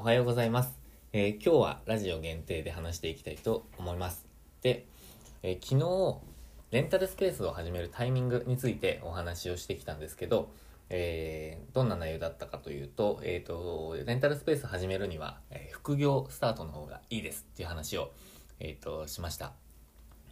[0.00, 0.78] おはようございます、
[1.12, 4.24] えー今日はラジオ限定で話していきたいと思います。
[4.62, 4.86] で、
[5.42, 6.20] えー昨日
[6.70, 10.52] レンタルスペースを始めるタイミングについてお話をしてきたんですけど、
[10.88, 18.10] えーどんな内容だったかというと,、えー、とレンタルスペース始めるには、え副業スタートの方がいいですっていう話を、
[18.58, 19.52] えー、としました。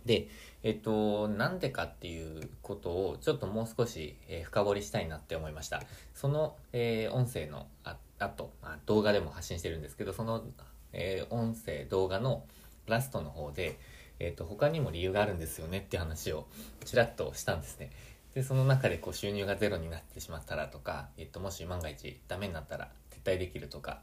[0.07, 0.29] で、
[0.63, 5.83] えっと、なんでかっていうことをちょっともう少し、えー深掘りしたいなって思いました。
[6.15, 10.45] その、えー音声のああと、まあ、動画でも発信してるんですけど、その、
[10.93, 12.45] えー音声、動画の
[12.87, 13.79] ラストの方で、
[14.21, 16.47] えっと、他にも理由があるんですよねって話を
[16.85, 17.91] ちらっとしたんですね。
[18.35, 22.89] で、その中でこう収入がゼロになってしまったらとか、えっと、もし万が一ダメになったら
[23.25, 24.01] 撤退できるとか、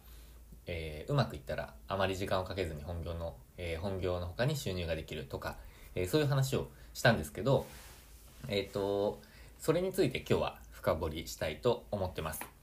[0.68, 5.58] えうまくいったらあまり時間をかけずに本業の、え本業の他に収入ができるとか、
[5.96, 7.66] えそういう話をしたんですけど、
[8.48, 9.20] えっ、と、
[9.60, 12.55] それについて今日は深掘りしたいと思ってます。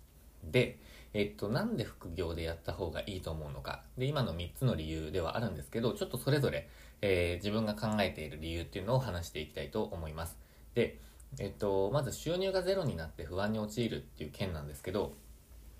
[0.45, 0.79] で、
[1.15, 3.83] えっ、と、なんで副業でやった方がいいと思うのか。
[3.99, 6.69] で、今の3つの理由ではあるんですけど、ちょっとそれぞれ、
[7.03, 10.39] えー自分が考えている理由っていうのを話していきたいと思います。
[10.75, 10.99] で、
[11.39, 15.15] えっ、と、まず収入がゼロになって不安に陥るっていう件なんですけど、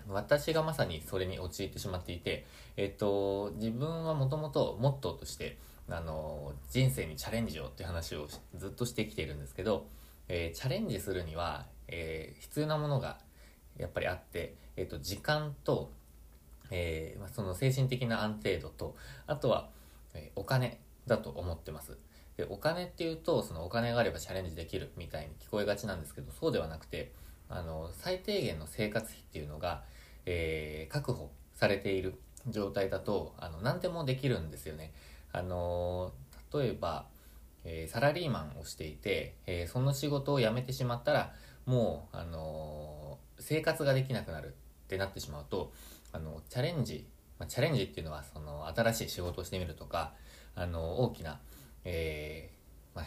[0.07, 2.45] 私がまさにそれに陥ってしまっていて、
[2.77, 5.57] えっと、自分はもともとモットーとして、
[5.89, 9.87] あの、人生にチャレンジをっていう話をずっとしてきているんですけど、
[10.27, 13.17] えーチャレンジするには、えー必要なものが
[13.77, 15.91] やっぱりあって、えっと、時間と、
[16.71, 18.95] えーまあ、その精神的な安定度と、
[19.27, 19.69] あとは、
[20.13, 21.97] えーお金だと思ってます。
[22.37, 27.11] で、お金っていうと、そのお金があればチャレンジできるみたいに聞こえがちなんですけど、そうではなくて、
[27.49, 29.83] あの、最低限の生活費っていうのが、
[30.25, 32.15] えー確保されている
[32.47, 34.91] 状態だと、あの、何でもできるんですよね。
[35.31, 36.11] あの、
[36.53, 37.05] 例えば、
[37.65, 41.33] えーサラリーマンをしていて、えーその仕事を辞めてしまったら、
[41.65, 43.02] もう、あの
[43.39, 44.51] 生活ができなくなるっ
[44.87, 45.71] てなってしまうと、
[46.11, 47.07] あの、チャレンジ、
[47.39, 50.13] まあ、チャレンジっていうのは、その、新しい仕事をしてみるとか、
[50.55, 51.39] あの、大きな、
[51.85, 53.05] えーまあ、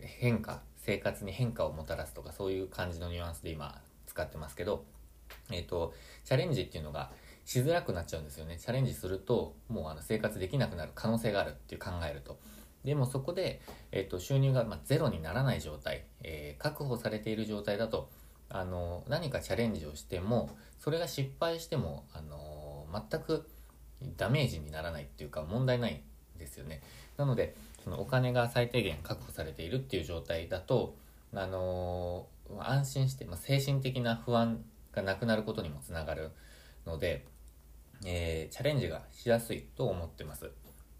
[0.00, 4.84] 変化、生活に変化をもたらすとか、そういう感じのニュアンスで今使ってますけど、
[5.50, 5.94] えっ、と、
[6.24, 7.10] チャレンジっていうのが
[7.44, 8.58] しづらくなっちゃうんですよね。
[8.58, 12.38] チャレンジすると、もうあの生活できなくなる可能性があるっていう考えると。
[12.84, 13.60] でもそこで、
[13.92, 18.10] えっ、と、収入がまゼロにならない状態、え確保されている状態だと、
[18.52, 23.48] あの、何かチャレンジをしても、それが失敗しても、あの、全く
[24.16, 26.02] ダメージにならないっていうか問題ない
[26.36, 26.82] んですよね。
[27.16, 30.96] なので、そのお金が最低限確保されているっていう状態だと、
[31.34, 32.26] あの
[32.58, 34.62] 安心して、まあ、精神的な不安
[34.92, 36.30] がなくなることにもつながる
[36.84, 37.24] ので、
[38.04, 40.50] えーチャレンジがしやすいと思ってます。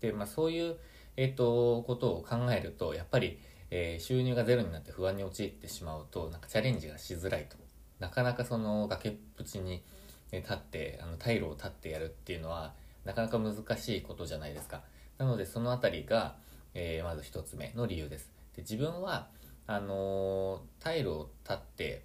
[0.00, 0.76] で、まあ、そういう、
[1.16, 3.38] えっ、と、ことを考えると、やっぱり、
[3.74, 7.56] えー収入がゼロになって不安に陥ってしまうと、なんかチャレンジがしづらいと。
[8.00, 9.82] なかなかその崖っぷちに
[10.30, 12.74] 立って、あの、退路を立ってやるっていうのは、
[13.06, 14.82] なかなか難しいことじゃないですか。
[15.16, 16.36] なので、そのあたりが、
[16.74, 18.30] えーまず一つ目の理由です。
[18.54, 19.28] で、自分は、
[19.66, 22.04] あのー退路を立って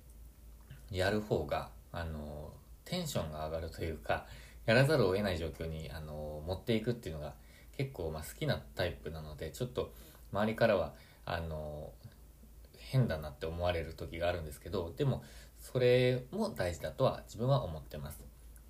[0.89, 4.25] やる方が、あのーテンションが上がるというか、
[4.65, 7.33] やらざるを得ない状況に、あの持っていくっていうのが
[7.75, 9.91] 結構、まあ、好きなタイプなので、ちょっと
[10.31, 10.93] 周りからは、
[11.29, 11.91] あの
[12.77, 15.23] 変だなって思われる時があるんですけど、でも、
[15.59, 18.21] それも大事だとは自分は思ってます。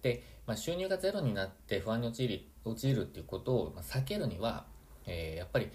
[0.01, 4.65] で、まあ、収入がゼロになって不安に陥り陥るっていうことを避けるには、
[5.05, 5.69] えーやっぱり、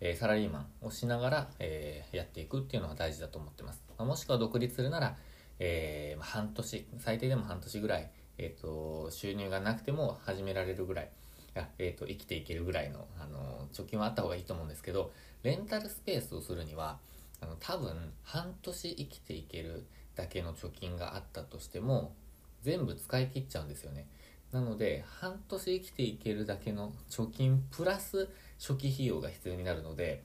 [0.00, 3.82] えサラリーマンをしながら、えーやっていくっていうのが大事だと思ってます。
[3.98, 5.16] まあもしくは独立するなら、
[5.58, 11.10] えー半年、最低でも半年ぐらい、えー、と収入がなくても始められるぐらい、
[11.58, 15.10] いやえー、と生きていけるぐらいの、あの貯金はあった方がいいと思うんですけど、
[15.42, 16.98] レンタルスペースをするには、
[17.40, 22.14] あの多分半年生きていけるだけの貯金があったとしても、
[22.62, 24.06] 全部使い切っちゃうんですよね。
[24.52, 28.28] なので、半年生きていけるだけの貯金プラス
[28.60, 30.22] 初期費用が必要になるので、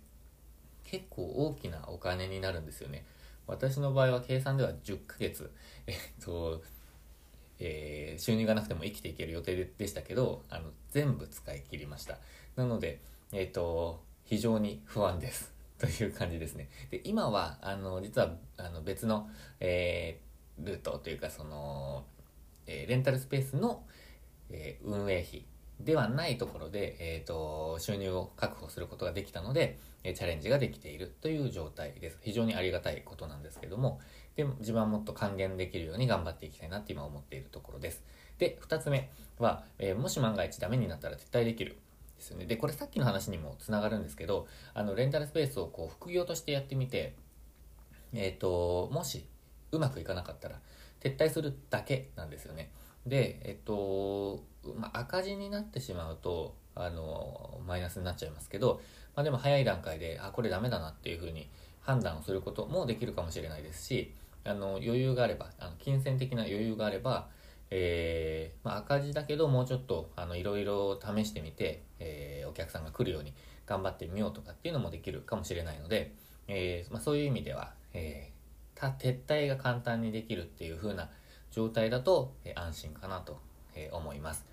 [0.83, 3.05] 結構大きなお金になるんですよね。
[3.47, 5.51] 私の場合は計算では10ヶ月、
[5.87, 6.61] えっと、
[7.59, 12.17] えー収入がなくても生きていける予定でしたけど、あの、全部使い切りました。
[12.55, 12.99] なので、
[13.31, 15.53] えっと、非常に不安です。
[15.79, 16.69] という感じですね。
[16.91, 19.29] で、今は、あの、実は、あの、別の、
[19.59, 20.33] えー
[20.63, 22.05] ルートというか、その、
[22.67, 23.83] えーレンタルスペースの、
[24.51, 25.45] え運営費
[25.79, 33.99] ではないところで、えー、と収入を確保することができたので、えチャレンジができているという状態です非常にありがたいことなんですけども
[34.35, 38.03] で自分はもっと還元できるように頑張っていきたいなって今思っているところです。
[38.37, 39.09] で2つ目
[39.39, 41.77] は、えーもし万が一ダメになったら撤退できる
[42.17, 42.45] ですよね。
[42.45, 47.15] でこれさっきの話にもつながるんですけどあのレンタルスペースをこう副業としてやってみて
[48.13, 49.25] えっ、ともし
[49.71, 50.59] うまくいかなかったら
[51.01, 52.71] 撤退するだけなんですよね。
[53.05, 54.43] で、えっと、
[54.77, 58.81] まあ、赤字になってしまうと、あの、マイナスになっちゃいますけど、
[59.15, 61.49] まあ、でも早い段階で、あ、これダメだなっていうふうに
[61.81, 64.13] 判断をすることもできるかもしれないですし、
[64.43, 67.29] あの、余裕があれば、あの金銭的な余裕があれば、
[67.75, 73.33] えー、まあ、赤字だけどもうちょっといろいろ試してみて、えー、お客さんが来るように
[73.65, 76.13] 頑張ってみようとかっていうのもできるかもしれないので、
[76.47, 78.29] えー、まあ、そういう意味では、え
[78.75, 81.09] た撤退が簡単にできるっていう風な
[81.51, 83.39] 状態だと、え安心かなと、
[83.75, 84.45] え思います。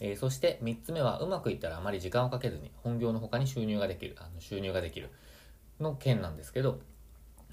[0.00, 5.10] えそして3つ目はうまくいったらあまり時間をかけずに本業の他に収入ができる、あの収入ができる
[5.80, 6.80] の件なんですけど、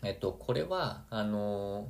[0.06, 1.90] えっと、これは、あの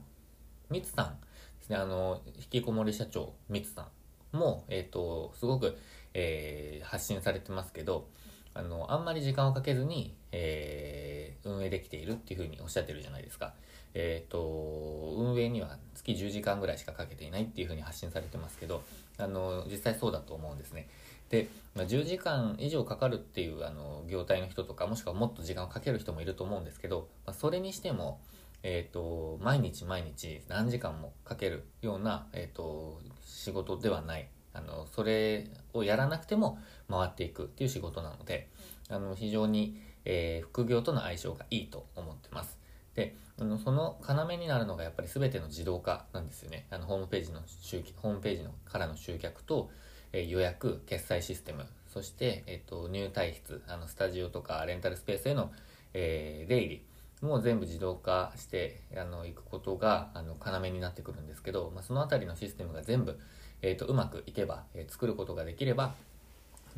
[0.69, 1.19] みつさん
[1.59, 3.89] ですね、あの、引きこもり社長、ミツさ
[4.33, 5.77] んも、えっと、すごく、
[6.13, 8.07] えー、発信されてますけど、
[8.53, 13.53] あの、あんまり時間をかけずに、えー、運営できているっていうふうにおっしゃってるじゃないですか。
[13.95, 18.83] えっ、ー、と、運営には月10時間ぐらいしかかけていないっていうふうに発信されてますけど、
[19.17, 20.87] あの、実際そうだと思うんですね。
[21.29, 28.21] で、ま、10時間以上かかるっていうあの業態の人とかもしくはもっと時間をかける人もいると思うんですけど、ま、それにしても、
[28.63, 36.59] えーと、毎日毎日何時間もかけるような、えーと、仕事ではないあのそれをやらなくても
[36.89, 38.47] 回っていくっていう仕事なので
[38.89, 42.64] あの非常に、えー、副業との相性がいいと思ってます。
[42.95, 46.65] であのその要になるのがやっぱり全ての自動化なんですよね。
[46.69, 49.69] あのホームページの集ホームページのからの集客と、
[50.13, 51.65] えー、予約決済システム。
[51.87, 55.51] そして、えーと、入退室あのスタジオとかレンタルスペースへの、
[55.93, 56.85] えー、出入り。
[57.21, 63.17] もう全部自動化してあのいくことがあの要になってくるんですけど、まあ、その辺りのシステムが全部、
[63.61, 65.95] えーと、うまくいけば、えー、作ることができれば、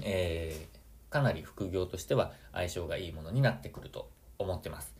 [0.03, 4.95] えー、かなり副業としては相性がいいものになってくると思ってます。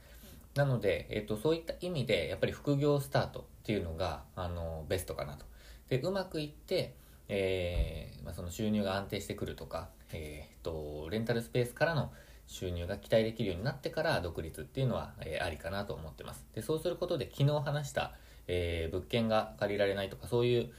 [0.57, 5.45] なので、えーと、そういった意味でやっぱり副業スタートっていうのがあのベストかなと。
[5.87, 6.95] でうまくいって、
[7.29, 12.11] えーまあ、その収入が安定してくるとか、えーと、レンタルスペースからの
[12.47, 16.45] 収入が期待できるようになってから独立っていうのは、え、ありかなと思ってます。
[16.55, 18.13] でそうすることで昨日話した、
[18.47, 20.69] え、物件が借りられないとかそういう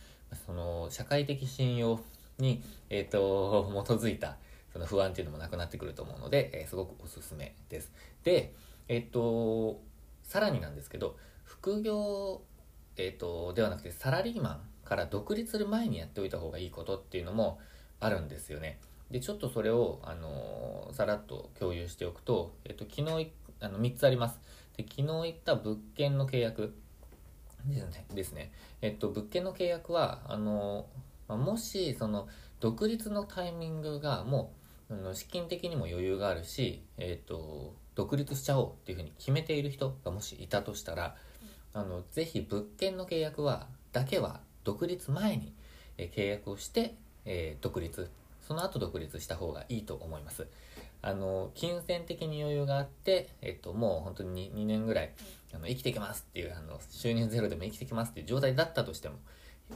[0.46, 2.00] その社会的信用
[2.38, 4.36] に、えーと、 基づいた
[4.72, 7.92] その不安っていうのもなくなってくると思うので、え、すごくおすすめです。
[8.25, 8.52] で、
[8.88, 9.81] えっ、と、
[10.23, 12.43] さらになんですけど、副業、
[12.96, 17.61] えっ、と、ではなくてサラリーマンから独立する前にやっておいた方がいいことっていうのも
[18.00, 18.81] あるんですよね。
[19.11, 24.40] で、ちょっとそれを、あのさらっと共有しておくと、えっ、と、昨日、あの、3つあります。
[24.76, 26.75] で、昨日言った物件の契約
[27.67, 28.06] ですね。
[28.14, 28.52] ですね。
[28.81, 30.87] えっと、物件の契約は、あの
[31.29, 32.29] もし、その、
[32.61, 34.52] 独立のタイミングがも
[34.90, 41.16] う、資金的にも余裕があるし、えっと、独立しちゃおうっていうふうに決めている人がもしいたとしたら、
[41.74, 45.52] あのぜひ物件の契約はだけは独立前に、
[45.96, 48.08] え契約をして、えー、独立。
[48.46, 50.46] その後独立した方がいいと思います。
[51.02, 55.10] あの金銭的に余裕があって、えっと、もう本当に 2, 2年ぐらい
[55.52, 59.16] あの生きていきますっていうあの収入ゼロでも生きていきますっていう状態だったとしても、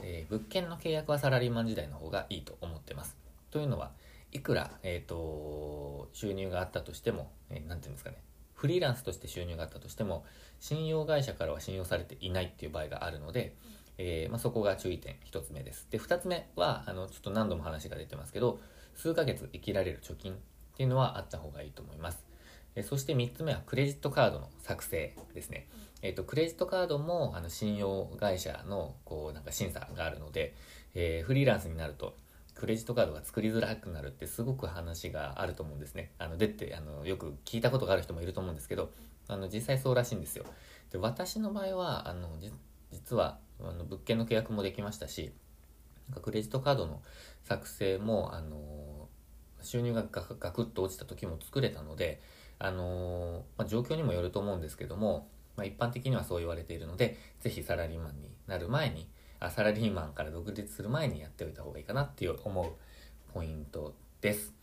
[0.01, 3.17] えー、物件の契約はサラリーマン時代の方がいいと思ってます。
[3.51, 3.91] というのは
[4.33, 8.17] いくら、えっ、ー、と、収入があったとしても、えー、て言うんですかね、
[8.53, 10.25] フリーランスとして収入があったとしても、
[10.59, 13.55] 信用会社からは信用されていないっていう場合があるので、
[13.97, 15.87] えー、まあ、そこが注意点1つ目です。
[15.91, 18.59] で、2つ目は、あの、ちょっと何度も話が出てますけど、
[18.95, 20.35] 数ヶ月生きられる貯金っ
[20.75, 22.25] ていうのはあった方がいいと思います。
[22.75, 25.67] えそして3つ目はクレジットカードの作成ですね。
[26.01, 30.55] えっ、と、クレジットカードも、あの、信用会社の、こう、なんか審査があるので、
[30.95, 32.15] えフリーランスになると、
[32.55, 36.11] クレジットカードが作りづらくなるってすごく話があると思うんですね。
[36.17, 38.91] あの、でってあのよく聞いたことがある人もいると思うんですけど、
[39.27, 40.45] あの実際そうらしいんですよ。
[40.91, 42.29] で私の場合はあの
[42.91, 45.31] 実はあの物件の契約もできましたし、
[46.21, 47.01] クレジットカードの
[47.43, 49.07] 作成もあの
[49.61, 52.21] 収入がガクガクッと落ちた時も作れたので、
[52.59, 59.07] あのまあ、状況にもよると思うんですけども、まあ、一般的にはそう言われているので、ぜひサラリーマンになる前に、
[59.49, 62.71] サラリーマンから独立する前にやっておいた方がいいかなっていう思う
[63.33, 64.53] ポイントです。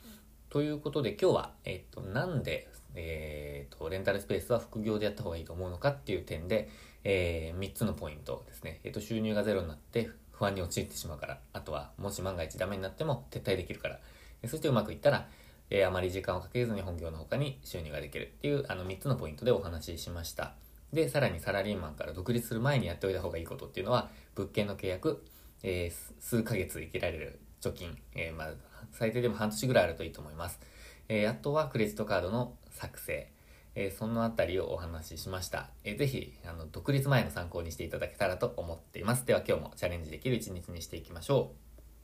[0.49, 6.69] ということで今日は、えっと、なんで、えー、っと、レンタルスペースは副業でやった方がいいと思うのかっていう点で、
[7.05, 8.81] えー、3つのポイントですね。
[8.85, 14.01] えっと、収入がゼロになって不安に陥ってしまうから、あとは、もし万が一ダメになっても撤退できるから、
[14.47, 15.29] そしてうまくいったら、
[15.71, 20.55] えー、あまり時間をかけずに本業の他に収入ができるっていう、あの3つのポイントでお話ししました。
[20.93, 25.25] で、さらにサラリーマンから独立する前にやっておいた方がいいことっていうのは、物件の契約、
[25.63, 28.49] えー、数ヶ月生きられる貯金、えー、まあ、
[28.93, 30.61] 最低でも半年ぐらいあるといいと思います。
[31.09, 33.31] えー、あとはクレジットカードの作成、
[33.77, 35.71] えそのあたりをお話ししました。
[35.85, 39.25] えーぜひ、あの、独立前の参考にしていただけたらと思っています。
[39.27, 41.70] では今日もチャレンジできる一日にしていきましょう。